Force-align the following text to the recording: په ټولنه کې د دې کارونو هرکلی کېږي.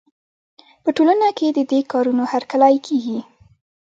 په 0.83 0.89
ټولنه 0.97 1.27
کې 1.37 1.47
د 1.51 1.59
دې 1.71 1.79
کارونو 1.91 2.23
هرکلی 2.31 2.75
کېږي. 2.85 3.19